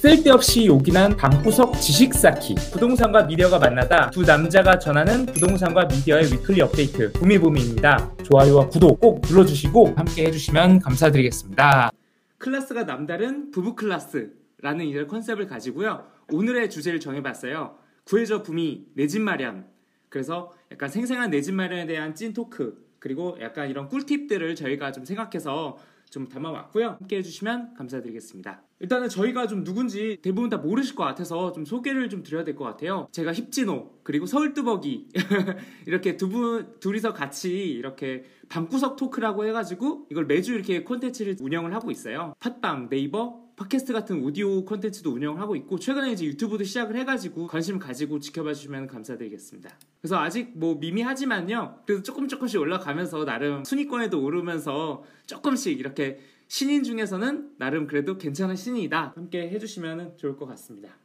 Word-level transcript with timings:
쓸데없이 0.00 0.66
요긴한 0.66 1.16
방구석 1.16 1.74
지식 1.80 2.14
쌓기. 2.14 2.54
부동산과 2.72 3.24
미디어가 3.24 3.58
만나다 3.58 4.10
두 4.10 4.22
남자가 4.22 4.78
전하는 4.78 5.26
부동산과 5.26 5.86
미디어의 5.86 6.26
weekly 6.32 6.60
업데이트 6.60 7.10
부미부미입니다. 7.14 8.14
좋아요와 8.22 8.68
구독 8.68 9.00
꼭 9.00 9.20
눌러주시고 9.28 9.94
함께 9.96 10.26
해주시면 10.26 10.78
감사드리겠습니다. 10.78 11.90
클래스가 12.38 12.84
남다른 12.84 13.50
부부 13.50 13.74
클래스라는 13.74 14.86
이런 14.86 15.08
컨셉을 15.08 15.48
가지고요. 15.48 16.04
오늘의 16.30 16.70
주제를 16.70 17.00
정해봤어요. 17.00 17.74
구해줘 18.04 18.44
부미 18.44 18.84
내 18.94 19.08
집 19.08 19.20
마련. 19.20 19.66
그래서 20.10 20.52
약간 20.70 20.88
생생한 20.88 21.30
내 21.30 21.40
집 21.42 21.54
마련에 21.54 21.86
대한 21.86 22.14
찐 22.14 22.32
토크 22.32 22.86
그리고 23.00 23.36
약간 23.40 23.68
이런 23.68 23.88
꿀팁들을 23.88 24.54
저희가 24.54 24.92
좀 24.92 25.04
생각해서 25.04 25.76
좀 26.10 26.28
담아왔고요. 26.28 26.96
함께 27.00 27.16
해주시면 27.18 27.74
감사드리겠습니다. 27.74 28.62
일단은 28.80 29.08
저희가 29.08 29.46
좀 29.46 29.64
누군지 29.64 30.18
대부분 30.22 30.48
다 30.50 30.56
모르실 30.56 30.94
것 30.94 31.04
같아서 31.04 31.52
좀 31.52 31.64
소개를 31.64 32.08
좀 32.08 32.22
드려야 32.22 32.44
될 32.44 32.54
것 32.54 32.64
같아요. 32.64 33.08
제가 33.12 33.32
힙진호 33.32 34.00
그리고 34.02 34.26
서울뚜벅이 34.26 35.08
이렇게 35.86 36.16
두 36.16 36.28
분 36.28 36.78
둘이서 36.80 37.12
같이 37.14 37.50
이렇게 37.70 38.24
방구석 38.48 38.96
토크라고 38.96 39.46
해가지고 39.46 40.06
이걸 40.10 40.26
매주 40.26 40.54
이렇게 40.54 40.84
콘텐츠를 40.84 41.36
운영을 41.40 41.74
하고 41.74 41.90
있어요. 41.90 42.34
팟빵, 42.40 42.88
네이버, 42.90 43.47
팟캐스트 43.58 43.92
같은 43.92 44.22
오디오 44.22 44.64
콘텐츠도 44.64 45.10
운영을 45.10 45.40
하고 45.40 45.56
있고 45.56 45.80
최근에 45.80 46.12
이제 46.12 46.24
유튜브도 46.24 46.62
시작을 46.62 46.94
해가지고 46.94 47.48
관심 47.48 47.80
가지고 47.80 48.20
지켜봐 48.20 48.54
주시면 48.54 48.86
감사드리겠습니다. 48.86 49.76
그래서 50.00 50.16
아직 50.16 50.56
뭐 50.56 50.76
미미하지만요. 50.76 51.80
그래도 51.84 52.04
조금 52.04 52.28
조금씩 52.28 52.60
올라가면서 52.60 53.24
나름 53.24 53.64
순위권에도 53.64 54.22
오르면서 54.22 55.02
조금씩 55.26 55.80
이렇게 55.80 56.20
신인 56.46 56.84
중에서는 56.84 57.54
나름 57.58 57.88
그래도 57.88 58.16
괜찮은 58.16 58.54
신인이다. 58.54 59.14
함께 59.16 59.50
해주시면 59.50 60.18
좋을 60.18 60.36
것 60.36 60.46
같습니다. 60.46 60.96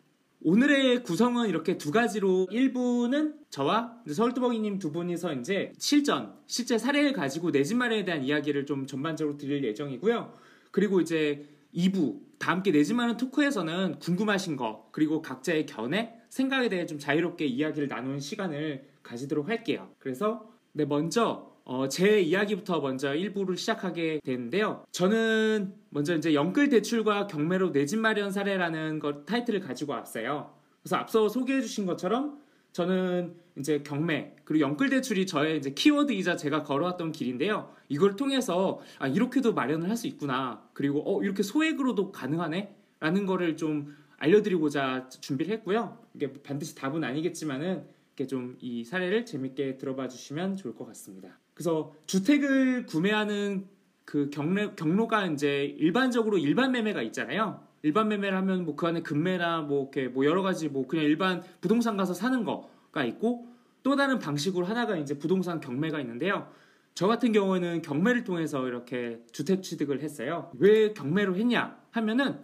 오늘의 0.44 1.02
구성은 1.02 1.50
이렇게 1.50 1.80
두 1.80 1.90
가지로 1.90 2.48
1부는 2.52 3.34
저와 3.50 3.98
서울뚜벅이님 4.08 4.78
두 4.78 4.92
분이서 4.92 5.34
이제 5.36 5.74
실전, 5.80 6.36
실제 6.46 6.78
사례를 6.78 7.14
가지고 7.14 7.52
내 7.52 7.64
집 7.64 7.78
마련에 7.78 8.06
대한 8.06 8.24
이야기를 8.24 8.68
좀 8.68 8.86
전반적으로 8.86 9.38
드릴 9.38 9.64
예정이고요. 9.64 10.34
그리고 10.70 11.02
이제 11.02 11.50
2부 11.76 12.20
다 12.40 12.52
함께 12.52 12.72
내지마는 12.72 13.18
토크에서는 13.18 14.00
궁금하신 14.00 14.56
거 14.58 14.90
그리고 14.92 15.22
각자의 15.22 15.66
견해 15.66 16.14
생각에 16.30 16.70
대해 16.70 16.86
좀 16.86 17.00
자유롭게 17.00 17.46
이야기를 17.46 17.88
나누는 17.88 18.20
시간을 18.20 18.86
가지도록 19.04 19.48
할게요. 19.50 19.90
그래서 20.00 20.50
네 20.74 20.86
먼저 20.86 21.52
어, 21.66 21.88
제 21.88 22.20
이야기부터 22.20 22.82
먼저 22.82 23.14
1부를 23.14 23.56
시작하게 23.58 24.20
되는데요. 24.24 24.84
저는 24.92 25.74
먼저 25.90 26.16
이제 26.18 26.34
영끌 26.34 26.68
대출과 26.70 27.28
경매로 27.28 27.72
내 27.72 27.86
집 27.86 28.00
마련 28.00 28.32
사례라는 28.32 29.00
것 29.00 29.26
타이틀을 29.26 29.62
가지고 29.62 29.94
왔어요. 29.94 30.54
그래서 30.82 30.98
앞서 30.98 31.30
소개해 31.30 31.62
주신 31.62 31.86
것처럼 31.86 32.40
저는 32.74 33.36
이제 33.58 33.84
경매 33.84 34.36
그리고 34.46 34.66
연끌 34.66 34.90
대출이 34.90 35.26
저의 35.28 35.58
이제 35.58 35.72
키워드이자 35.72 36.36
제가 36.38 36.64
걸어왔던 36.64 37.12
길인데요. 37.12 37.72
이걸 37.90 38.16
통해서 38.16 38.80
아 39.00 39.08
이렇게도 39.08 39.54
마련을 39.54 39.90
할 39.90 39.96
수 39.96 40.08
있구나. 40.08 40.68
그리고 40.74 41.04
어 41.06 41.24
이렇게 41.24 41.44
소액으로도 41.44 42.12
가능하네라는 42.12 43.26
거를 43.28 43.56
좀 43.58 43.96
알려드리고자 44.18 45.10
준비를 45.10 45.54
했고요. 45.54 45.98
이게 46.16 46.34
반드시 46.34 46.76
답은 46.76 47.04
아니겠지만은 47.04 47.86
이렇게 48.16 48.28
좀 48.28 48.58
이 48.62 48.84
사례를 48.84 49.26
재밌게 49.26 49.78
들어봐 49.78 50.08
주시면 50.08 50.56
좋을 50.58 50.76
것 50.76 50.86
같습니다. 50.88 51.40
그래서 51.54 51.94
주택을 52.08 52.86
구매하는 52.88 53.66
그 54.06 54.30
경로, 54.32 54.74
경로가 54.76 55.28
이제 55.28 55.64
일반적으로 55.78 56.38
일반 56.38 56.72
매매가 56.72 57.02
있잖아요. 57.04 57.62
일반 57.84 58.08
매매를 58.08 58.36
하면 58.38 58.66
뭐 58.66 58.76
그 58.76 58.88
안에 58.88 59.02
금매나 59.02 59.62
뭐 59.62 59.84
이렇게 59.84 60.08
뭐 60.08 60.26
여러 60.26 60.42
가지 60.42 60.70
뭐 60.70 60.88
그냥 60.88 61.06
일반 61.06 61.44
부동산 61.62 61.98
가서 61.98 62.14
사는 62.14 62.44
거 62.44 62.70
가 62.94 63.04
있고 63.04 63.48
또 63.82 63.98
다른 63.98 64.20
방식으로 64.20 64.66
하나가 64.66 64.96
이제 64.96 65.18
부동산 65.20 65.60
경매가 65.60 66.00
있는데요. 66.00 66.50
저 66.94 67.08
같은 67.08 67.32
경우에는 67.34 67.82
경매를 67.82 68.24
통해서 68.24 68.66
이렇게 68.68 69.20
주택 69.34 69.64
취득을 69.64 70.02
했어요. 70.02 70.52
왜 70.60 70.94
경매로 70.94 71.36
했냐 71.36 71.78
하면은 71.92 72.40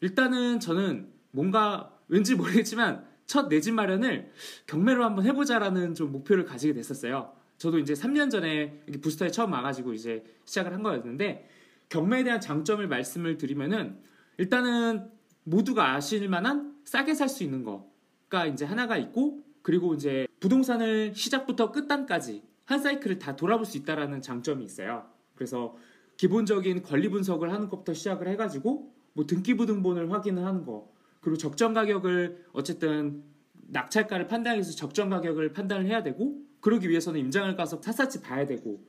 일단은 0.00 0.60
저는 0.60 1.08
뭔가 1.32 1.90
왠지 2.06 2.34
모르겠지만 2.36 3.04
첫 3.26 3.48
내 3.48 3.60
집 3.60 3.72
마련을 3.72 4.30
경매로 4.66 5.02
한번 5.02 5.24
해보자라는 5.24 5.94
좀 5.94 6.12
목표를 6.12 6.44
가지게 6.44 6.74
됐었어요. 6.74 7.32
저도 7.56 7.78
이제 7.78 7.94
3년 7.94 8.30
전에 8.30 8.82
부스터에 9.00 9.30
처음 9.30 9.52
와가지고 9.52 9.94
이제 9.94 10.22
시작을 10.44 10.74
한 10.74 10.82
거였는데 10.82 11.48
경매에 11.88 12.24
대한 12.24 12.40
장점을 12.40 12.86
말씀을 12.86 13.38
드리면은 13.38 13.98
일단은 14.36 15.10
모두가 15.44 15.94
아실 15.94 16.28
만한 16.28 16.76
싸게 16.84 17.14
살 17.14 17.28
수 17.30 17.42
있는 17.42 17.64
거가 17.64 18.46
이제 18.46 18.66
하나가 18.66 18.98
있고 18.98 19.42
그리고 19.64 19.94
이제 19.94 20.28
부동산을 20.40 21.14
시작부터 21.14 21.72
끝단까지 21.72 22.42
한 22.66 22.80
사이클을 22.80 23.18
다 23.18 23.34
돌아볼 23.34 23.64
수 23.64 23.78
있다라는 23.78 24.20
장점이 24.20 24.62
있어요. 24.62 25.06
그래서 25.34 25.74
기본적인 26.18 26.82
권리 26.82 27.08
분석을 27.08 27.50
하는 27.50 27.70
것부터 27.70 27.94
시작을 27.94 28.28
해가지고 28.28 28.94
뭐 29.14 29.26
등기부등본을 29.26 30.12
확인을 30.12 30.44
하는 30.44 30.66
거 30.66 30.92
그리고 31.22 31.38
적정 31.38 31.72
가격을 31.72 32.44
어쨌든 32.52 33.24
낙찰가를 33.68 34.26
판단해서 34.26 34.72
적정 34.72 35.08
가격을 35.08 35.54
판단을 35.54 35.86
해야 35.86 36.02
되고 36.02 36.42
그러기 36.60 36.90
위해서는 36.90 37.18
임장을 37.20 37.56
가서 37.56 37.80
샅샅이 37.80 38.20
봐야 38.20 38.44
되고 38.44 38.84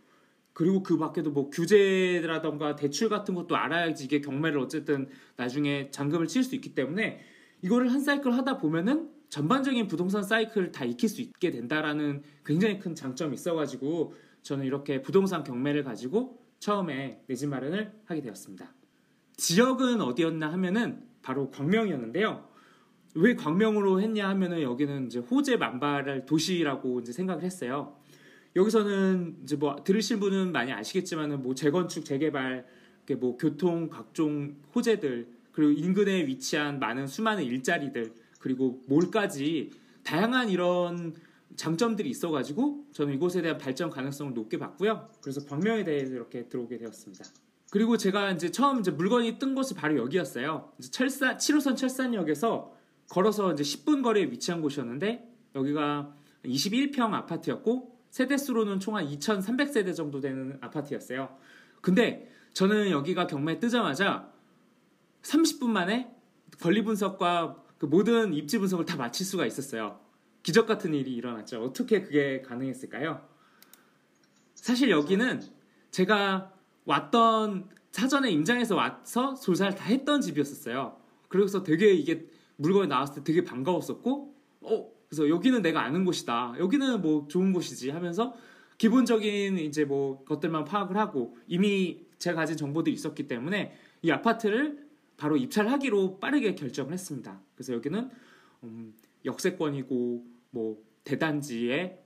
그리고 0.52 0.84
그 0.84 0.98
밖에도 0.98 1.32
뭐 1.32 1.50
규제라던가 1.52 2.76
대출 2.76 3.08
같은 3.08 3.34
것도 3.34 3.56
알아야지 3.56 4.04
이게 4.04 4.20
경매를 4.20 4.60
어쨌든 4.60 5.08
나중에 5.38 5.90
잔금을 5.92 6.28
칠 6.28 6.44
수 6.44 6.54
있기 6.54 6.76
때문에 6.76 7.22
이거를 7.62 7.94
한 7.94 8.02
사이클 8.02 8.34
하다 8.34 8.58
보면은 8.58 9.15
전반적인 9.30 9.88
부동산 9.88 10.24
사이클을 10.24 10.72
다 10.72 10.86
익힐 10.86 11.10
수 11.10 11.22
있게 11.22 11.52
된다라는 11.52 12.24
굉장히 12.46 12.80
큰 12.80 12.96
장점이 12.96 13.34
있어가지고 13.36 14.14
저는 14.42 14.66
이렇게 14.66 15.02
부동산 15.02 15.44
경매를 15.44 15.84
가지고 15.84 16.40
처음에 16.60 17.22
내 17.28 17.36
집 17.36 17.50
마련을 17.50 17.92
하게 18.06 18.22
되었습니다. 18.22 18.74
지역은 19.38 20.02
어디였나 20.02 20.52
하면은 20.54 21.04
바로 21.22 21.50
광명이었는데요. 21.52 22.48
왜 23.16 23.36
광명으로 23.36 24.02
했냐 24.02 24.28
하면은 24.30 24.62
여기는 24.62 25.08
이제 25.08 25.20
호재 25.20 25.58
만발할 25.58 26.26
도시라고 26.26 27.00
이제 27.00 27.12
생각을 27.12 27.44
했어요. 27.44 27.98
여기서는 28.56 29.40
이제 29.44 29.56
뭐 29.56 29.84
들으실 29.84 30.20
분은 30.20 30.52
많이 30.52 30.72
아시겠지만은 30.72 31.42
뭐 31.42 31.56
재건축, 31.56 32.06
재개발, 32.06 32.66
뭐 33.20 33.38
교통 33.38 33.90
각종 33.90 34.56
호재들 34.74 35.28
그리고 35.52 35.72
인근에 35.72 36.26
위치한 36.28 36.80
많은 36.80 37.08
수많은 37.08 37.44
일자리들 37.44 38.14
그리고 38.46 38.84
몰까지 38.86 39.72
다양한 40.04 40.52
이런 40.52 41.16
장점들이 41.56 42.08
있어가지고 42.12 42.86
저는 42.92 43.16
이곳에 43.16 43.42
대한 43.42 43.58
발전 43.58 43.90
가능성을 43.90 44.36
높게 44.36 44.60
봤고요. 44.60 45.10
그래서 45.24 45.44
광명에 45.48 45.84
대해서 45.84 46.14
이렇게 46.14 46.48
들어오게 46.48 46.78
되었습니다. 46.78 47.26
그리고 47.72 47.98
제가 47.98 48.30
이제 48.34 48.52
처음 48.52 48.82
이제 48.82 48.92
물건이 48.92 49.40
뜬 49.40 49.56
곳이 49.56 49.74
바로 49.74 49.98
여기였어요. 49.98 50.72
철산 50.92 51.38
7호선 51.38 51.76
철산역에서 51.76 52.72
걸어서 53.10 53.52
이제 53.54 53.64
10분 53.64 54.04
거리에 54.04 54.26
위치한 54.26 54.62
곳이었는데 54.62 55.28
여기가 55.56 56.14
21평 56.44 57.14
아파트였고 57.14 57.98
세대수로는 58.12 58.80
총 58.80 58.96
한 58.96 59.08
2,300세대 59.08 59.96
정도 59.96 60.20
되는 60.20 60.60
아파트였어요. 60.62 61.36
근데 61.82 62.32
저는 62.54 62.92
여기가 62.92 63.26
경매 63.26 63.58
뜨자마자 63.58 64.32
30분 65.24 65.66
만에 65.70 66.16
권리 66.60 66.84
분석과 66.84 67.65
그 67.78 67.86
모든 67.86 68.34
입지 68.34 68.58
분석을 68.58 68.86
다 68.86 68.96
마칠 68.96 69.26
수가 69.26 69.46
있었어요. 69.46 70.00
기적 70.44 70.68
같은 70.68 70.94
일이 70.94 71.14
일어났죠. 71.14 71.64
어떻게 71.64 72.02
그게 72.02 72.42
가능했을까요? 72.42 73.28
사실 74.54 74.90
여기는 74.90 75.42
제가 75.92 76.54
왔던 76.86 77.70
사전에 77.92 78.30
임장해서 78.32 78.76
와서 78.76 79.34
조사를 79.36 79.76
다 79.76 79.86
했던 79.86 80.22
집이었었어요. 80.22 80.98
그래서 81.30 81.64
되게 81.64 81.94
이게 81.94 82.28
물건이 82.58 82.88
나왔을 82.88 83.16
때 83.16 83.24
되게 83.24 83.44
반가웠었고, 83.44 84.36
어, 84.62 84.92
그래서 85.08 85.30
여기는 85.30 85.62
내가 85.62 85.82
아는 85.82 86.06
곳이다. 86.06 86.56
여기는 86.60 87.02
뭐 87.02 87.28
좋은 87.28 87.54
곳이지 87.54 87.90
하면서 87.90 88.36
기본적인 88.78 89.58
이제 89.60 89.86
뭐 89.86 90.24
것들만 90.26 90.66
파악을 90.66 90.98
하고 90.98 91.38
이미 91.48 92.06
제가 92.20 92.36
가진 92.36 92.58
정보들이 92.58 92.94
있었기 92.94 93.28
때문에 93.28 93.76
이 94.02 94.12
아파트를 94.12 94.85
바로 95.18 95.38
입찰 95.38 95.68
하기로 95.68 96.20
빠르게 96.20 96.56
결정을 96.56 96.94
했습니다. 96.94 97.42
그래서 97.56 97.74
여기는 97.74 98.10
음, 98.64 98.94
역세권이고 99.24 100.26
뭐 100.52 100.84
대단지에 101.04 102.02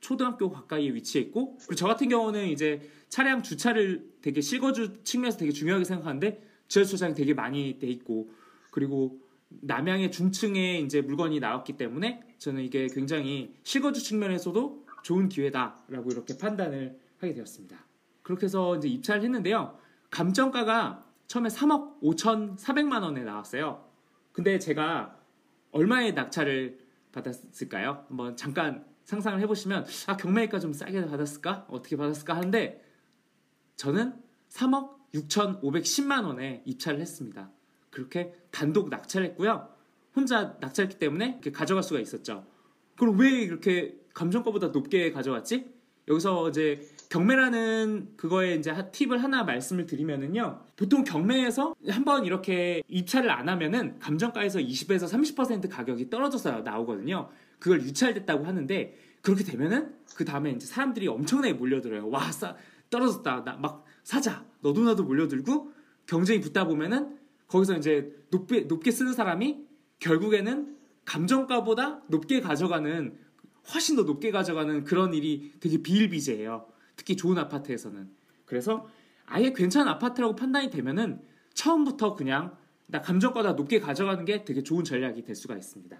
초등학교 0.00 0.50
가까이에 0.50 0.94
위치해 0.94 1.24
있고 1.24 1.56
그리고 1.58 1.74
저 1.74 1.86
같은 1.86 2.08
경우는 2.08 2.48
이제 2.48 2.80
차량 3.08 3.42
주차를 3.42 4.08
되게 4.22 4.40
실거주 4.40 5.02
측면에서 5.02 5.38
되게 5.38 5.52
중요하게 5.52 5.84
생각하는데 5.84 6.42
지하 6.68 6.84
주차장이 6.84 7.14
되게 7.14 7.34
많이 7.34 7.78
돼 7.78 7.86
있고 7.88 8.30
그리고 8.70 9.20
남양의 9.48 10.12
중층에 10.12 10.78
이제 10.80 11.00
물건이 11.00 11.40
나왔기 11.40 11.76
때문에 11.76 12.22
저는 12.38 12.62
이게 12.62 12.86
굉장히 12.88 13.54
실거주 13.64 14.02
측면에서도 14.02 14.86
좋은 15.02 15.28
기회다라고 15.28 16.10
이렇게 16.10 16.36
판단을 16.36 16.98
하게 17.18 17.32
되었습니다. 17.34 17.76
그렇게 18.22 18.44
해서 18.44 18.76
이제 18.76 18.88
입찰을 18.88 19.22
했는데요. 19.22 19.78
감정가가 20.10 21.07
처음에 21.28 21.50
3억 21.50 22.00
5천 22.00 22.58
4백만 22.58 23.02
원에 23.02 23.22
나왔어요. 23.22 23.84
근데 24.32 24.58
제가 24.58 25.16
얼마의 25.70 26.14
낙찰을 26.14 26.78
받았을까요? 27.12 28.06
한번 28.08 28.34
잠깐 28.36 28.86
상상을 29.04 29.38
해보시면 29.40 29.86
아 30.06 30.16
경매가 30.16 30.58
좀 30.58 30.72
싸게 30.72 31.06
받았을까? 31.06 31.66
어떻게 31.68 31.96
받았을까 31.96 32.34
하는데 32.34 32.82
저는 33.76 34.14
3억 34.48 34.96
6,510만 35.14 36.24
원에 36.24 36.62
입찰을 36.64 37.00
했습니다. 37.00 37.50
그렇게 37.90 38.34
단독 38.50 38.88
낙찰했고요. 38.88 39.68
혼자 40.16 40.56
낙찰했기 40.60 40.98
때문에 40.98 41.28
이렇게 41.28 41.52
가져갈 41.52 41.82
수가 41.82 42.00
있었죠. 42.00 42.46
그럼 42.96 43.18
왜 43.18 43.30
이렇게 43.30 43.98
감정가보다 44.14 44.68
높게 44.68 45.12
가져왔지? 45.12 45.72
여기서 46.08 46.48
이제 46.48 46.80
경매라는 47.08 48.14
그거에 48.16 48.54
이제 48.54 48.74
팁을 48.92 49.22
하나 49.22 49.42
말씀을 49.44 49.86
드리면은요. 49.86 50.60
보통 50.76 51.04
경매에서 51.04 51.74
한번 51.88 52.24
이렇게 52.26 52.82
입찰을 52.88 53.30
안 53.30 53.48
하면은 53.48 53.98
감정가에서 53.98 54.58
20에서 54.58 55.08
30% 55.08 55.70
가격이 55.70 56.10
떨어져서 56.10 56.60
나오거든요. 56.60 57.30
그걸 57.58 57.80
유찰됐다고 57.82 58.44
하는데 58.46 58.94
그렇게 59.22 59.42
되면은 59.42 59.94
그 60.14 60.24
다음에 60.24 60.50
이제 60.50 60.66
사람들이 60.66 61.08
엄청나게 61.08 61.54
몰려들어요. 61.54 62.08
와, 62.10 62.30
싸, 62.30 62.56
떨어졌다. 62.90 63.44
나 63.44 63.56
막 63.56 63.84
사자. 64.04 64.44
너도 64.60 64.84
나도 64.84 65.04
몰려들고 65.04 65.72
경쟁이 66.06 66.40
붙다 66.40 66.66
보면은 66.66 67.18
거기서 67.46 67.76
이제 67.76 68.14
높게, 68.30 68.60
높게 68.62 68.90
쓰는 68.90 69.12
사람이 69.12 69.66
결국에는 69.98 70.76
감정가보다 71.04 72.02
높게 72.08 72.40
가져가는 72.40 73.18
훨씬 73.72 73.96
더 73.96 74.04
높게 74.04 74.30
가져가는 74.30 74.84
그런 74.84 75.12
일이 75.14 75.52
되게 75.60 75.82
비일비재해요. 75.82 76.66
특히 76.98 77.16
좋은 77.16 77.38
아파트에서는. 77.38 78.10
그래서 78.44 78.86
아예 79.24 79.52
괜찮은 79.54 79.90
아파트라고 79.92 80.36
판단이 80.36 80.68
되면은 80.68 81.22
처음부터 81.54 82.14
그냥 82.14 82.56
나 82.86 83.00
감정가보다 83.00 83.52
높게 83.52 83.78
가져가는 83.78 84.24
게 84.24 84.44
되게 84.44 84.62
좋은 84.62 84.84
전략이 84.84 85.22
될 85.22 85.34
수가 85.34 85.56
있습니다. 85.56 85.96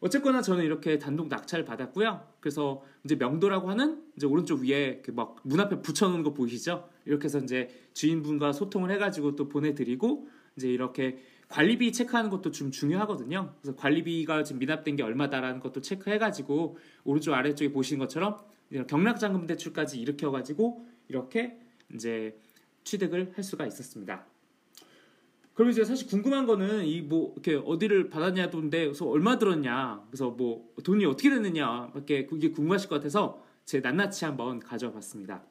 어쨌거나 0.00 0.42
저는 0.42 0.64
이렇게 0.64 0.98
단독 0.98 1.28
낙찰 1.28 1.64
받았고요. 1.64 2.26
그래서 2.40 2.82
이제 3.04 3.14
명도라고 3.14 3.70
하는 3.70 4.02
이제 4.16 4.26
오른쪽 4.26 4.62
위에 4.62 5.00
막 5.12 5.36
문 5.44 5.60
앞에 5.60 5.80
붙여놓은 5.80 6.24
거 6.24 6.34
보이시죠? 6.34 6.88
이렇게 7.04 7.24
해서 7.24 7.38
이제 7.38 7.68
주인분과 7.94 8.52
소통을 8.52 8.90
해가지고 8.90 9.36
또 9.36 9.48
보내드리고 9.48 10.28
이제 10.56 10.68
이렇게 10.68 11.18
관리비 11.48 11.92
체크하는 11.92 12.30
것도 12.30 12.50
좀 12.50 12.72
중요하거든요. 12.72 13.54
그래서 13.60 13.76
관리비가 13.76 14.42
지금 14.42 14.58
미납된 14.58 14.96
게 14.96 15.02
얼마다라는 15.04 15.60
것도 15.60 15.80
체크해가지고 15.82 16.78
오른쪽 17.04 17.34
아래쪽에 17.34 17.70
보시는 17.70 18.00
것처럼 18.00 18.38
경락자금 18.88 19.46
대출까지 19.46 20.00
일으켜 20.00 20.30
가지고 20.30 20.86
이렇게 21.08 21.58
이제 21.94 22.38
취득을 22.84 23.32
할 23.34 23.44
수가 23.44 23.66
있었습니다. 23.66 24.26
그럼 25.54 25.70
이제 25.70 25.84
사실 25.84 26.06
궁금한 26.08 26.46
거는 26.46 26.86
이 26.86 27.02
뭐 27.02 27.32
이렇게 27.34 27.54
어디를 27.54 28.08
받았냐던데 28.08 28.84
그래서 28.86 29.06
얼마 29.06 29.38
들었냐 29.38 30.04
그래서 30.08 30.30
뭐 30.30 30.72
돈이 30.82 31.04
어떻게 31.04 31.28
됐느냐 31.28 31.90
이렇게 31.94 32.26
그게 32.26 32.50
궁금하실 32.50 32.88
것 32.88 32.96
같아서 32.96 33.42
제 33.64 33.80
낱낱이 33.80 34.24
한번 34.24 34.60
가져와 34.60 34.92
봤습니다. 34.92 35.44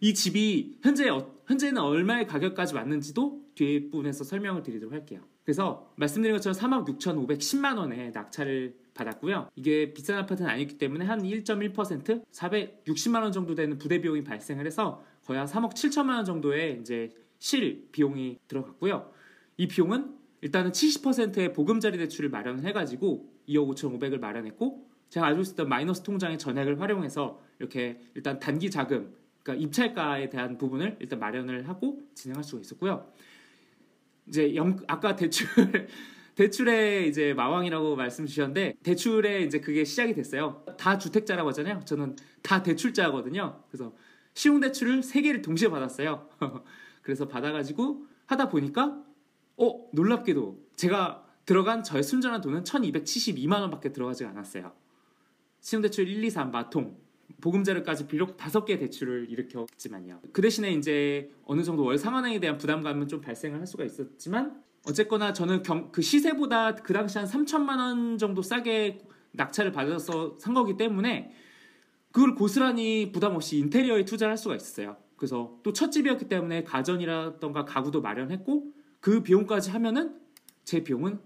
이 0.00 0.14
집이 0.14 0.78
현재 0.82 1.08
어, 1.08 1.32
현재는 1.46 1.80
얼마의 1.80 2.26
가격까지 2.26 2.74
왔는지도 2.74 3.40
뒤에 3.54 3.84
부분에서 3.84 4.24
설명을 4.24 4.62
드리도록 4.62 4.92
할게요. 4.92 5.20
그래서 5.44 5.90
말씀드린 5.96 6.36
것처럼 6.36 6.56
3억 6.58 6.98
6,510만 6.98 7.78
원에 7.78 8.10
낙찰을 8.10 8.76
받았고요. 8.94 9.48
이게 9.56 9.92
비싼 9.92 10.18
아파트는 10.18 10.50
아니기 10.50 10.78
때문에 10.78 11.04
한 11.04 11.22
1.1% 11.22 12.24
460만 12.30 13.22
원 13.22 13.32
정도 13.32 13.54
되는 13.54 13.78
부대 13.78 14.00
비용이 14.00 14.24
발생을 14.24 14.66
해서 14.66 15.02
거의 15.24 15.38
한 15.38 15.46
3억 15.46 15.72
7천만 15.74 16.16
원 16.16 16.24
정도의 16.24 16.78
이제 16.80 17.10
실 17.38 17.88
비용이 17.92 18.38
들어갔고요. 18.48 19.10
이 19.56 19.66
비용은 19.68 20.16
일단은 20.40 20.72
70%의 20.72 21.52
보금자리 21.52 21.98
대출을 21.98 22.30
마련을 22.30 22.64
해가지고 22.64 23.32
2억 23.48 23.74
5천5백을 23.74 24.18
마련했고 24.18 24.88
제가 25.08 25.26
알고 25.26 25.42
있었던 25.42 25.68
마이너스 25.68 26.02
통장의 26.02 26.38
전액을 26.38 26.80
활용해서 26.80 27.40
이렇게 27.58 28.00
일단 28.14 28.38
단기 28.38 28.70
자금, 28.70 29.14
그러니까 29.42 29.62
입찰가에 29.62 30.30
대한 30.30 30.56
부분을 30.56 30.96
일단 31.00 31.18
마련을 31.18 31.68
하고 31.68 32.00
진행할 32.14 32.42
수가 32.42 32.60
있었고요. 32.60 33.06
이제 34.26 34.54
영, 34.54 34.78
아까 34.86 35.14
대출 35.14 35.48
대출의 36.34 37.08
이제 37.08 37.34
마왕이라고 37.34 37.96
말씀 37.96 38.26
주셨는데 38.26 38.74
대출에 38.82 39.42
이제 39.42 39.60
그게 39.60 39.84
시작이 39.84 40.14
됐어요. 40.14 40.64
다 40.78 40.98
주택자라고 40.98 41.50
하잖아요. 41.50 41.82
저는 41.84 42.16
다 42.42 42.62
대출자거든요. 42.62 43.62
그래서 43.68 43.94
시용 44.34 44.60
대출을 44.60 45.00
3개를 45.00 45.42
동시에 45.42 45.68
받았어요. 45.68 46.28
그래서 47.02 47.28
받아가지고 47.28 48.06
하다 48.26 48.48
보니까 48.48 49.02
어 49.56 49.90
놀랍게도 49.92 50.58
제가 50.76 51.26
들어간 51.44 51.82
저의 51.82 52.02
순전한 52.02 52.40
돈은 52.40 52.64
1272만 52.64 53.60
원밖에 53.60 53.92
들어가지 53.92 54.24
않았어요. 54.24 54.72
신용대출 55.60 56.08
1, 56.08 56.24
2, 56.24 56.30
3 56.30 56.50
마통 56.50 56.96
보금자료까지 57.40 58.06
비록 58.06 58.36
다섯 58.36 58.64
개 58.64 58.78
대출을 58.78 59.28
일으켰지만요. 59.30 60.20
그 60.32 60.40
대신에 60.40 60.72
이제 60.72 61.30
어느 61.44 61.62
정도 61.62 61.84
월 61.84 61.98
상환액에 61.98 62.40
대한 62.40 62.56
부담감은 62.56 63.08
좀 63.08 63.20
발생을 63.20 63.58
할 63.58 63.66
수가 63.66 63.84
있었지만 63.84 64.62
어쨌거나 64.88 65.32
저는 65.32 65.62
경, 65.62 65.92
그 65.92 66.02
시세보다 66.02 66.74
그 66.74 66.92
당시 66.92 67.18
한 67.18 67.26
3천만 67.26 67.78
원 67.78 68.18
정도 68.18 68.42
싸게 68.42 68.98
낙찰을 69.32 69.72
받아서 69.72 70.36
산 70.38 70.54
거기 70.54 70.76
때문에 70.76 71.32
그걸 72.10 72.34
고스란히 72.34 73.10
부담 73.12 73.34
없이 73.34 73.58
인테리어에 73.58 74.04
투자를 74.04 74.32
할 74.32 74.38
수가 74.38 74.56
있었어요. 74.56 74.96
그래서 75.16 75.58
또 75.62 75.72
첫 75.72 75.90
집이었기 75.90 76.28
때문에 76.28 76.64
가전이라던가 76.64 77.64
가구도 77.64 78.02
마련했고 78.02 78.72
그 79.00 79.22
비용까지 79.22 79.70
하면은 79.70 80.18
제 80.64 80.82
비용은 80.82 81.20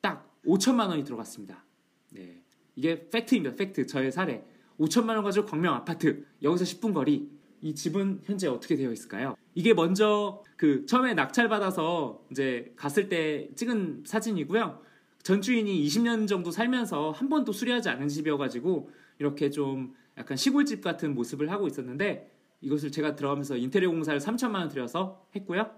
딱 0.00 0.32
5천만 0.46 0.88
원이 0.88 1.04
들어갔습니다. 1.04 1.64
네. 2.12 2.42
이게 2.76 3.08
팩트입니다. 3.10 3.56
팩트. 3.56 3.86
저의 3.86 4.10
사례. 4.12 4.44
5천만 4.78 5.10
원 5.10 5.24
가지고 5.24 5.46
광명 5.46 5.74
아파트. 5.74 6.24
여기서 6.42 6.64
10분 6.64 6.94
거리. 6.94 7.28
이 7.62 7.74
집은 7.74 8.20
현재 8.24 8.48
어떻게 8.48 8.76
되어 8.76 8.92
있을까요? 8.92 9.36
이게 9.54 9.74
먼저 9.74 10.42
그 10.56 10.86
처음에 10.86 11.14
낙찰 11.14 11.48
받아서 11.48 12.24
이제 12.30 12.72
갔을 12.76 13.08
때 13.08 13.50
찍은 13.54 14.04
사진이고요. 14.06 14.80
전 15.22 15.42
주인이 15.42 15.86
20년 15.86 16.26
정도 16.26 16.50
살면서 16.50 17.10
한 17.10 17.28
번도 17.28 17.52
수리하지 17.52 17.88
않은 17.90 18.08
집이어가지고 18.08 18.90
이렇게 19.18 19.50
좀 19.50 19.94
약간 20.16 20.36
시골집 20.36 20.82
같은 20.82 21.14
모습을 21.14 21.50
하고 21.50 21.66
있었는데 21.66 22.30
이것을 22.62 22.90
제가 22.90 23.16
들어가면서 23.16 23.56
인테리어 23.56 23.90
공사를 23.90 24.18
3천만 24.18 24.56
원 24.56 24.68
들여서 24.68 25.26
했고요. 25.36 25.70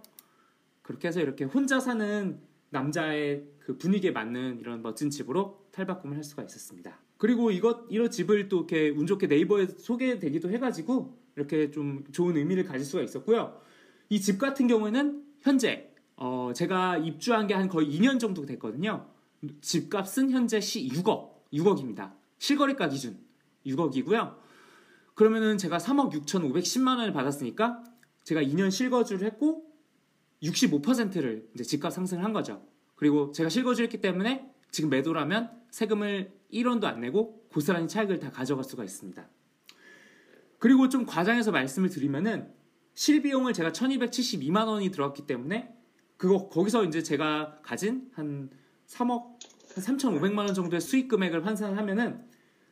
그렇게 0.83 1.09
해서 1.09 1.21
이렇게 1.21 1.45
혼자 1.45 1.81
사는 1.81 2.41
남자의 2.71 3.45
그 3.61 3.77
분위기에 3.77 4.11
맞는 4.11 4.61
이런 4.61 4.83
멋진 4.83 5.11
집으로 5.11 5.67
탈바꿈을 5.73 6.17
할 6.17 6.25
수가 6.25 6.43
있었습니다. 6.43 6.99
그리고 7.19 7.51
이것 7.51 7.87
이런 7.91 8.11
집을 8.11 8.49
또 8.49 8.59
이렇게 8.59 8.89
운 8.91 9.07
좋게 9.07 9.27
네이버에 9.27 9.67
소개되기도 9.79 10.51
해가지고 10.51 11.22
이렇게 11.37 11.71
좀 11.71 12.05
좋은 12.13 12.37
의미를 12.37 12.65
가질 12.65 12.85
수가 12.85 13.03
있었고요. 13.03 13.61
이 14.11 14.21
집 14.21 14.39
같은 14.39 14.67
경우에는 14.67 15.25
현재 15.41 15.91
어 16.17 16.53
제가 16.55 16.99
입주한 16.99 17.47
게 17.47 17.55
한 17.55 17.69
거의 17.69 17.89
2년 17.99 18.21
정도 18.21 18.45
됐거든요. 18.47 19.07
집값은 19.61 20.31
현재 20.31 20.61
시 20.61 20.87
6억 20.89 21.31
6억입니다. 21.53 22.13
실거래가 22.39 22.89
기준 22.89 23.19
6억이고요. 23.67 24.37
그러면은 25.15 25.59
제가 25.59 25.79
3억 25.79 26.13
6,510만 26.13 26.99
원을 26.99 27.13
받았으니까 27.13 27.83
제가 28.25 28.43
2년 28.43 28.71
실거주를 28.71 29.27
했고 29.27 29.67
65%를 30.43 31.49
이제 31.55 31.65
집값 31.65 31.93
상승을 31.93 32.25
한 32.25 32.33
거죠. 32.33 32.65
그리고 32.97 33.33
제가 33.33 33.49
실거주를 33.49 33.87
했기 33.87 34.01
때문에 34.01 34.51
지금 34.71 34.91
매도라면 34.91 35.51
세금을 35.71 36.33
1원도 36.53 36.85
안 36.85 37.01
내고 37.01 37.45
고스란히 37.53 37.89
차익을 37.89 38.19
다 38.19 38.31
가져갈 38.31 38.65
수가 38.65 38.85
있습니다. 38.85 39.29
그리고 40.63 40.89
좀 40.89 41.05
과장해서 41.05 41.51
말씀을 41.51 41.89
드리면은 41.89 42.47
실비용을 42.95 43.53
제가 43.53 43.73
1272만 43.73 44.69
원이 44.69 44.93
들어갔기 44.93 45.27
때문에 45.27 45.75
그거 46.17 46.49
거기서 46.49 46.85
이제 46.85 47.03
제가 47.03 47.59
가진 47.65 48.09
한 48.13 48.49
3억 48.87 49.41
한 49.75 49.77
3,500만 49.99 50.39
원 50.39 50.55
정도의 50.55 50.81
수익 50.81 51.09
금액을 51.09 51.45
환산하면은 51.45 52.21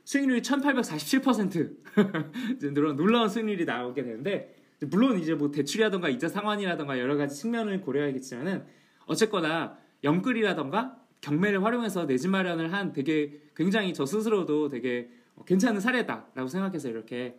수익률이 0.04 0.42
1847% 0.42 2.62
놀라운 2.96 3.28
수익률이 3.28 3.64
나오게 3.64 4.04
되는데 4.04 4.54
물론 4.82 5.18
이제 5.18 5.34
뭐 5.34 5.50
대출이라던가 5.50 6.10
이자 6.10 6.28
상환이라던가 6.28 7.00
여러 7.00 7.16
가지 7.16 7.40
측면을 7.40 7.80
고려해야겠지만은 7.80 8.66
어쨌거나 9.06 9.76
영끌이라던가 10.04 10.96
경매를 11.22 11.64
활용해서 11.64 12.06
내 12.06 12.16
집 12.18 12.28
마련을 12.28 12.72
한 12.72 12.92
되게 12.92 13.40
굉장히 13.56 13.92
저 13.94 14.06
스스로도 14.06 14.68
되게 14.68 15.10
괜찮은 15.44 15.80
사례다라고 15.80 16.46
생각해서 16.46 16.88
이렇게 16.88 17.36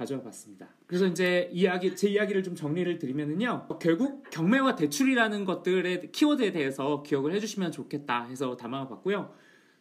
가져와 0.00 0.22
봤습니다. 0.22 0.66
그래서 0.86 1.06
이제 1.06 1.50
이야기 1.52 1.94
제 1.94 2.08
이야기를 2.08 2.42
좀 2.42 2.54
정리를 2.54 2.98
드리면은요. 2.98 3.68
결국 3.80 4.30
경매와 4.30 4.74
대출이라는 4.74 5.44
것들의 5.44 6.10
키워드에 6.10 6.52
대해서 6.52 7.02
기억을 7.02 7.34
해 7.34 7.38
주시면 7.38 7.70
좋겠다 7.70 8.24
해서 8.24 8.56
담아 8.56 8.88
봤고요. 8.88 9.34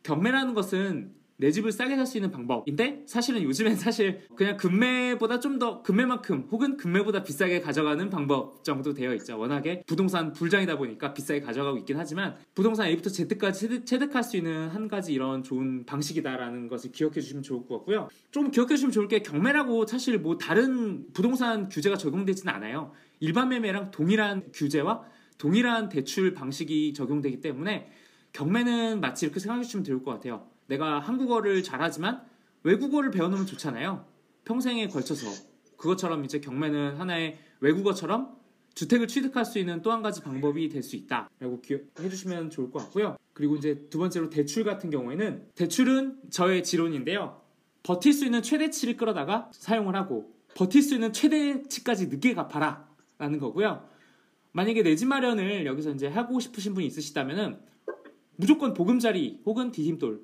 경매라는 0.04 0.54
것은 0.54 1.14
내 1.39 1.51
집을 1.51 1.72
싸게 1.72 1.96
살 1.96 2.05
수 2.05 2.17
있는 2.17 2.31
방법인데 2.31 3.03
사실은 3.05 3.41
요즘엔 3.43 3.77
사실 3.77 4.22
그냥 4.36 4.58
금매보다 4.58 5.39
좀 5.39 5.58
더 5.60 5.81
금매만큼 5.81 6.48
혹은 6.51 6.77
금매보다 6.77 7.24
비싸게 7.24 7.60
가져가는 7.62 8.10
방법 8.10 8.63
정도 8.63 8.93
되어 8.93 9.13
있죠. 9.15 9.38
워낙에 9.39 9.84
부동산 9.88 10.31
불장이다 10.34 10.77
보니까 10.77 11.13
비싸게 11.13 11.41
가져가고 11.41 11.77
있긴 11.79 11.98
하지만 11.98 12.36
부동산 12.55 12.88
A부터 12.88 13.10
Z까지 13.10 13.86
체득, 13.86 14.15
할수 14.15 14.38
있는 14.38 14.69
한 14.69 14.88
가지 14.88 15.13
이런 15.13 15.43
좋은 15.43 15.86
방식이다라는 15.86 16.67
것을 16.67 16.91
기억해 16.91 17.15
주시면 17.15 17.43
좋을 17.43 17.65
것 17.65 17.77
같고요. 17.79 18.10
좀 18.31 18.51
기억해 18.51 18.69
주시면 18.75 18.91
좋을 18.91 19.08
게 19.08 19.22
경매라고 19.22 19.86
사실 19.86 20.17
뭐 20.19 20.38
다른 20.38 21.12
부동산 21.13 21.67
규제가 21.69 21.98
적용되지는 21.98 22.53
않아요. 22.53 22.91
일반 23.19 23.50
매매랑 23.50 23.91
동일한 23.91 24.43
규제와 24.53 25.03
동일한 25.38 25.89
대출 25.89 26.34
방식이 26.34 26.93
적용되기 26.93 27.39
때문에 27.41 27.91
경매는 28.34 29.00
마치 29.01 29.25
이렇게 29.25 29.39
생각해 29.39 29.63
주시면 29.63 29.84
좋을 29.84 30.03
것 30.03 30.12
같아요. 30.12 30.48
내가 30.70 31.00
한국어를 31.00 31.64
잘하지만 31.64 32.24
외국어를 32.64 33.10
배워놓으면 33.12 33.46
좋잖아요. 33.48 34.06
평생에 34.46 34.88
걸쳐서. 34.88 35.28
그것처럼 35.78 36.26
이제 36.26 36.40
경매는 36.40 36.98
하나의 36.98 37.40
외국어처럼 37.60 38.38
주택을 38.76 39.08
취득할 39.08 39.46
수 39.46 39.58
있는 39.60 39.82
또 39.82 39.92
한 39.92 40.02
가지 40.02 40.22
방법이 40.22 40.70
될 40.70 40.84
수 40.84 40.96
있다라고 40.96 41.62
기억해 41.62 42.10
주시면 42.10 42.50
좋을 42.52 42.70
것 42.72 42.80
같고요. 42.80 43.18
그리고 43.34 43.56
이제 43.56 43.88
두 43.90 43.98
번째로 43.98 44.30
대출 44.30 44.64
같은 44.64 44.90
경우에는 44.90 45.48
대출은 45.56 46.20
저의 46.30 46.64
지론인데요. 46.64 47.42
버틸 47.84 48.14
수 48.14 48.26
있는 48.26 48.42
최대치를 48.44 48.96
끌어다가 48.98 49.50
사용을 49.54 49.96
하고 49.96 50.34
버틸 50.56 50.82
수 50.82 50.94
있는 50.94 51.14
최대치까지 51.14 52.08
늦게 52.08 52.34
갚아라 52.36 52.88
라는 53.18 53.40
거고요. 53.40 53.88
만약에 54.52 54.84
내 54.84 54.96
집 54.96 55.08
마련을 55.08 55.66
여기서 55.66 55.92
이제 55.92 56.08
하고 56.08 56.40
싶으신 56.40 56.74
분이 56.74 56.86
있으시다면은 56.88 57.60
무조건 58.36 58.74
보금자리 58.74 59.42
혹은 59.46 59.72
디딤돌 59.72 60.22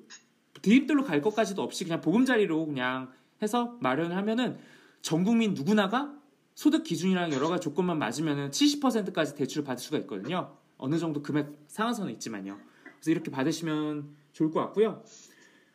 디딤돌로 0.62 1.04
갈 1.04 1.20
것까지도 1.20 1.62
없이 1.62 1.84
그냥 1.84 2.00
보금자리로 2.00 2.66
그냥 2.66 3.10
해서 3.42 3.76
마련을 3.80 4.16
하면은 4.16 4.58
전 5.02 5.24
국민 5.24 5.54
누구나가 5.54 6.14
소득 6.54 6.84
기준이랑 6.84 7.32
여러 7.32 7.48
가지 7.48 7.62
조건만 7.62 7.98
맞으면 7.98 8.50
70%까지 8.50 9.34
대출을 9.34 9.64
받을 9.64 9.82
수가 9.82 9.98
있거든요. 9.98 10.56
어느 10.78 10.98
정도 10.98 11.22
금액 11.22 11.52
상한선은 11.68 12.12
있지만요. 12.14 12.58
그래서 12.82 13.10
이렇게 13.10 13.30
받으시면 13.30 14.08
좋을 14.32 14.50
것 14.50 14.60
같고요. 14.60 15.02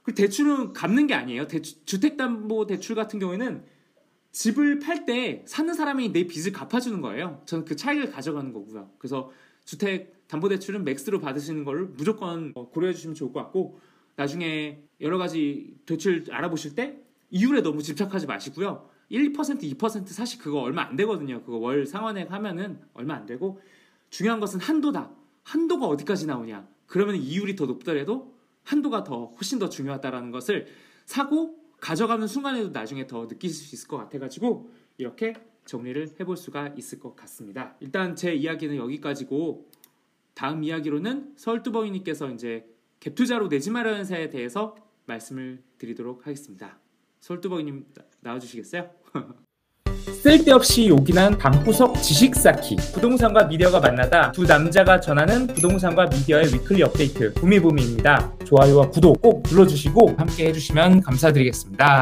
그리고 0.03 0.15
대출은 0.17 0.73
갚는 0.73 1.07
게 1.07 1.13
아니에요. 1.13 1.47
대출, 1.47 1.77
주택담보대출 1.85 2.95
같은 2.95 3.19
경우에는 3.19 3.63
집을 4.31 4.79
팔 4.79 5.05
때 5.05 5.43
사는 5.45 5.73
사람이 5.73 6.13
내 6.13 6.25
빚을 6.25 6.51
갚아주는 6.51 6.99
거예요. 7.01 7.41
저는 7.45 7.65
그 7.65 7.75
차이를 7.75 8.11
가져가는 8.11 8.51
거고요. 8.51 8.91
그래서 8.97 9.31
주택 9.65 10.27
담보대출은 10.27 10.83
맥스로 10.83 11.19
받으시는 11.19 11.65
걸 11.65 11.87
무조건 11.97 12.53
고려해 12.53 12.93
주시면 12.93 13.15
좋을 13.15 13.33
것 13.33 13.41
같고 13.41 13.79
나중에 14.15 14.83
여러 14.99 15.17
가지 15.17 15.75
대출 15.85 16.25
알아보실 16.29 16.75
때 16.75 17.01
이율에 17.29 17.61
너무 17.61 17.81
집착하지 17.81 18.27
마시고요. 18.27 18.89
1, 19.09 19.33
2% 19.33 19.77
2% 19.77 20.07
사실 20.07 20.39
그거 20.39 20.61
얼마 20.61 20.83
안 20.83 20.95
되거든요. 20.95 21.41
그거 21.43 21.57
월 21.57 21.85
상환액 21.85 22.31
하면은 22.31 22.79
얼마 22.93 23.15
안 23.15 23.25
되고 23.25 23.59
중요한 24.09 24.39
것은 24.39 24.59
한도다. 24.59 25.11
한도가 25.43 25.87
어디까지 25.87 26.27
나오냐. 26.27 26.67
그러면 26.85 27.15
이율이 27.15 27.55
더 27.55 27.65
높더라도 27.65 28.35
한도가 28.63 29.03
더 29.03 29.27
훨씬 29.27 29.59
더 29.59 29.69
중요하다라는 29.69 30.31
것을 30.31 30.67
사고 31.05 31.57
가져가는 31.79 32.25
순간에도 32.27 32.69
나중에 32.69 33.07
더 33.07 33.25
느끼실 33.25 33.67
수 33.67 33.75
있을 33.75 33.87
것 33.87 33.97
같아가지고 33.97 34.71
이렇게 34.97 35.33
정리를 35.65 36.15
해볼 36.19 36.37
수가 36.37 36.73
있을 36.77 36.99
것 36.99 37.15
같습니다. 37.15 37.75
일단 37.79 38.15
제 38.15 38.33
이야기는 38.33 38.75
여기까지고 38.75 39.67
다음 40.33 40.63
이야기로는 40.63 41.33
서울뚜벅이님께서 41.35 42.31
이제 42.31 42.65
갭투자로 43.01 43.49
내집 43.49 43.73
마련사에 43.73 44.29
대해서 44.29 44.75
말씀을 45.05 45.61
드리도록 45.77 46.25
하겠습니다. 46.25 46.79
서울뚜벅이님 47.19 47.85
나와주시겠어요? 48.21 48.89
쓸데없이 50.21 50.87
요긴한 50.87 51.37
방구석 51.37 52.01
지식 52.01 52.35
쌓기 52.35 52.75
부동산과 52.93 53.45
미디어가 53.45 53.79
만나다 53.79 54.31
두 54.31 54.43
남자가 54.43 54.99
전하는 54.99 55.47
부동산과 55.47 56.05
미디어의 56.05 56.53
위클리 56.53 56.83
업데이트 56.83 57.33
구미부미입니다. 57.33 58.31
좋아요와 58.45 58.89
구독 58.91 59.19
꼭 59.19 59.43
눌러주시고 59.49 60.15
함께 60.17 60.47
해주시면 60.47 61.01
감사드리겠습니다. 61.01 61.99